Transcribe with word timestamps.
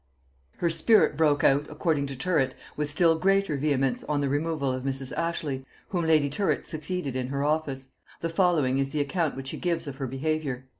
'"Her 0.61 0.71
spirit 0.71 1.15
broke 1.15 1.43
out, 1.43 1.67
according 1.69 2.07
to 2.07 2.15
Tyrwhitt, 2.15 2.53
with 2.75 2.89
still 2.89 3.19
greater 3.19 3.55
vehemence, 3.55 4.03
on 4.05 4.19
the 4.19 4.29
removal 4.29 4.71
of 4.71 4.81
Mrs. 4.81 5.15
Ashley, 5.15 5.63
whom 5.89 6.07
lady 6.07 6.27
Tyrwhitt 6.27 6.65
succeeded 6.67 7.15
in 7.15 7.27
her 7.27 7.43
office: 7.43 7.89
the 8.19 8.27
following 8.27 8.79
is 8.79 8.89
the 8.89 8.99
account 9.01 9.35
which 9.35 9.51
he 9.51 9.57
gives 9.57 9.85
of 9.85 9.97
her 9.97 10.07
behaviour. 10.07 10.65